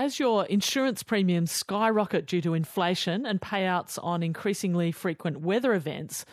[0.00, 6.24] As your insurance premiums skyrocket due to inflation and payouts on increasingly frequent weather events,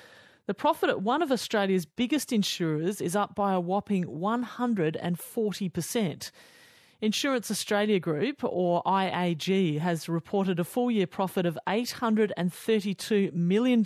[0.45, 6.31] the profit at one of Australia's biggest insurers is up by a whopping 140%.
[7.01, 13.83] Insurance Australia Group, or IAG, has reported a full year profit of $832 million.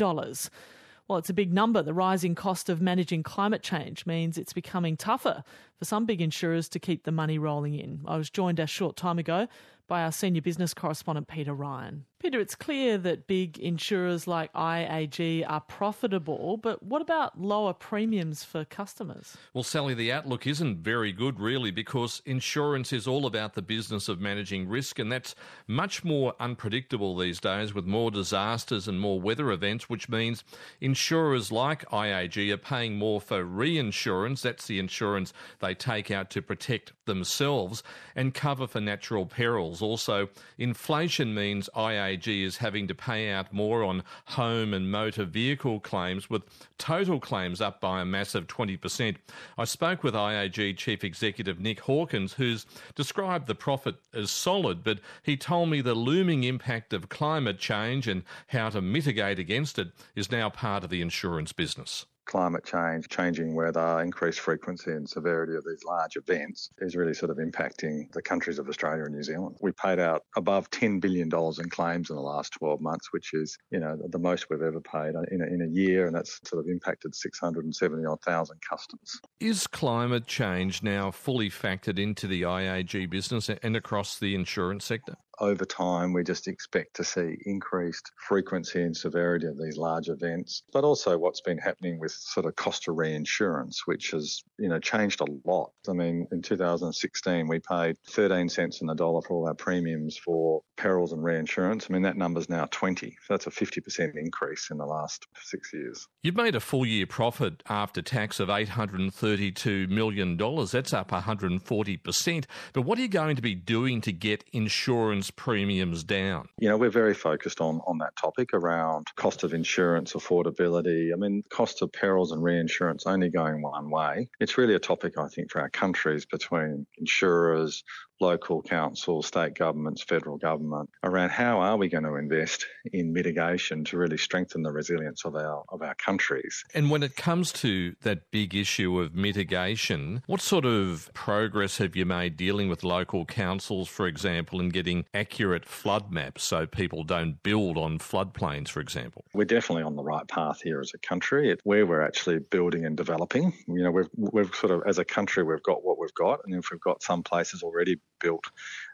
[1.07, 1.81] Well, it's a big number.
[1.81, 5.43] The rising cost of managing climate change means it's becoming tougher
[5.77, 8.01] for some big insurers to keep the money rolling in.
[8.05, 9.47] I was joined a short time ago
[9.87, 12.05] by our senior business correspondent, Peter Ryan.
[12.21, 18.43] Peter, it's clear that big insurers like IAG are profitable, but what about lower premiums
[18.43, 19.35] for customers?
[19.55, 24.07] Well, Sally, the outlook isn't very good, really, because insurance is all about the business
[24.07, 25.33] of managing risk, and that's
[25.65, 30.43] much more unpredictable these days with more disasters and more weather events, which means
[30.79, 34.43] insurers like IAG are paying more for reinsurance.
[34.43, 37.81] That's the insurance they take out to protect themselves
[38.15, 39.81] and cover for natural perils.
[39.81, 45.25] Also, inflation means IAG IAG is having to pay out more on home and motor
[45.25, 46.43] vehicle claims, with
[46.77, 49.15] total claims up by a massive 20%.
[49.57, 54.99] I spoke with IAG Chief Executive Nick Hawkins, who's described the profit as solid, but
[55.23, 59.89] he told me the looming impact of climate change and how to mitigate against it
[60.15, 65.53] is now part of the insurance business climate change, changing weather, increased frequency and severity
[65.53, 69.21] of these large events is really sort of impacting the countries of Australia and New
[69.21, 69.57] Zealand.
[69.59, 73.57] We paid out above $10 billion in claims in the last 12 months, which is,
[73.69, 76.63] you know, the most we've ever paid in a, in a year, and that's sort
[76.63, 79.19] of impacted 670 odd thousand customers.
[79.41, 85.17] Is climate change now fully factored into the IAG business and across the insurance sector?
[85.41, 90.63] Over time, we just expect to see increased frequency and severity of these large events,
[90.71, 94.79] but also what's been happening with sort of cost of reinsurance, which has, you know,
[94.79, 95.71] changed a lot.
[95.89, 100.15] I mean, in 2016, we paid 13 cents in the dollar for all our premiums
[100.15, 101.87] for perils and reinsurance.
[101.89, 103.09] I mean, that number's now 20.
[103.09, 106.07] So that's a 50% increase in the last six years.
[106.21, 110.37] You've made a full year profit after tax of $832 million.
[110.37, 112.45] That's up 140%.
[112.73, 116.47] But what are you going to be doing to get insurance premiums down?
[116.59, 121.13] You know, we're very focused on, on that topic around cost of insurance, affordability.
[121.13, 124.29] I mean, cost of perils and reinsurance only going one way.
[124.39, 127.83] It's really a topic, I think, for our countries between insurers,
[128.21, 133.83] local councils, state governments, federal government around how are we going to invest in mitigation
[133.85, 136.63] to really strengthen the resilience of our of our countries.
[136.73, 141.95] And when it comes to that big issue of mitigation, what sort of progress have
[141.95, 147.03] you made dealing with local councils, for example, in getting accurate flood maps so people
[147.03, 149.25] don't build on floodplains, for example?
[149.33, 151.49] We're definitely on the right path here as a country.
[151.49, 153.53] It's where we're actually building and developing.
[153.67, 156.53] You know, we've we've sort of as a country we've got what we've got, and
[156.55, 158.45] if we've got some places already built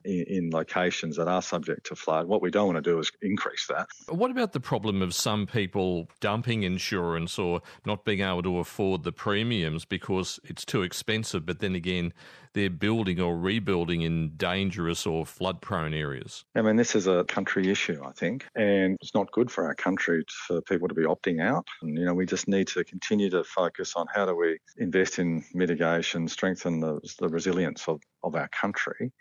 [0.06, 2.28] in, in, locations that are subject to flood.
[2.28, 3.88] What we don't want to do is increase that.
[4.10, 9.04] What about the problem of some people dumping insurance or not being able to afford
[9.04, 12.14] the premiums because it's too expensive, but then again,
[12.54, 16.44] they're building or rebuilding in dangerous or flood prone areas?
[16.56, 19.76] I mean, this is a country issue, I think, and it's not good for our
[19.76, 21.68] country for people to be opting out.
[21.84, 25.20] And, you know, we just need to continue to focus on how do we invest
[25.20, 29.12] in mitigation, strengthen the, the resilience of, of our country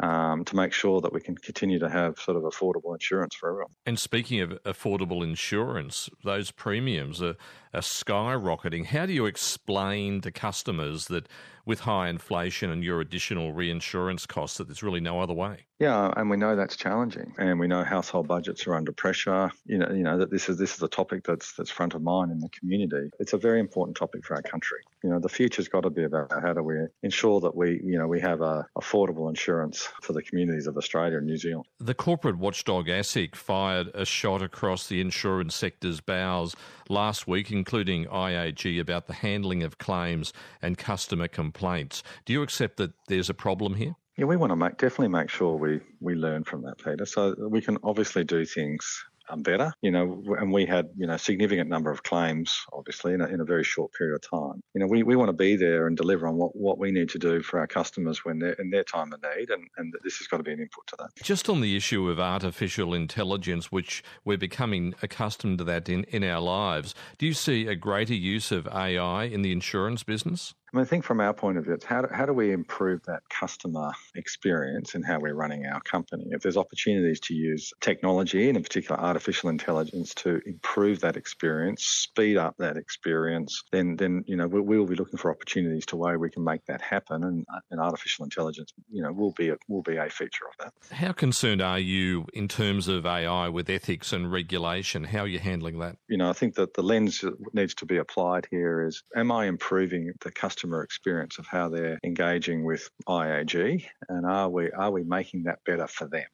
[0.00, 3.50] um, to make sure that we can continue to have sort of affordable insurance for
[3.50, 3.72] everyone.
[3.86, 7.36] And speaking of affordable insurance, those premiums are,
[7.72, 8.86] are skyrocketing.
[8.86, 11.28] How do you explain to customers that
[11.66, 15.64] with high inflation and your additional reinsurance costs that there's really no other way?
[15.80, 19.50] Yeah, and we know that's challenging, and we know household budgets are under pressure.
[19.66, 22.02] You know, you know that this is this is a topic that's that's front of
[22.02, 23.10] mind in the community.
[23.18, 24.78] It's a very important topic for our country.
[25.02, 27.98] You know, the future's got to be about how do we ensure that we you
[27.98, 31.66] know we have a affordable insurance for the communities of Australia and New Zealand.
[31.78, 36.54] The corporate watchdog ASIC fired a shot across the insurance sector's bows
[36.88, 42.02] last week, including IAG, about the handling of claims and customer complaints.
[42.24, 43.96] Do you accept that there's a problem here?
[44.16, 47.04] Yeah, we want to make definitely make sure we we learn from that, Peter.
[47.04, 51.16] So we can obviously do things Um, better, you know, and we had, you know,
[51.16, 54.62] significant number of claims, obviously, in a, in a very short period of time.
[54.74, 57.08] You know, we, we want to be there and deliver on what, what we need
[57.10, 60.18] to do for our customers when they're in their time of need, and, and this
[60.18, 61.08] has got to be an input to that.
[61.22, 66.22] Just on the issue of artificial intelligence, which we're becoming accustomed to that in, in
[66.22, 70.54] our lives, do you see a greater use of AI in the insurance business?
[70.74, 72.50] I mean, I think from our point of view, it's how do, how do we
[72.50, 76.24] improve that customer experience and how we're running our company?
[76.32, 81.84] If there's opportunities to use technology and in particular artificial intelligence to improve that experience,
[81.84, 85.86] speed up that experience, then then you know we, we will be looking for opportunities
[85.86, 89.50] to way we can make that happen, and, and artificial intelligence, you know, will be
[89.50, 90.96] a, will be a feature of that.
[90.96, 95.04] How concerned are you in terms of AI with ethics and regulation?
[95.04, 95.98] How are you handling that?
[96.08, 99.30] You know, I think that the lens that needs to be applied here is: Am
[99.30, 100.32] I improving the
[100.64, 105.58] customer experience of how they're engaging with IAG, and are we are we making that
[105.66, 106.24] better for them?